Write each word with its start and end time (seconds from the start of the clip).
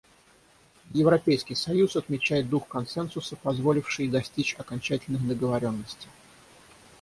Европейский 0.95 1.53
союз 1.53 1.95
отмечает 1.95 2.49
дух 2.49 2.67
консенсуса, 2.67 3.35
позволивший 3.35 4.07
достичь 4.07 4.55
окончательных 4.57 5.27
договоренностей. 5.27 6.09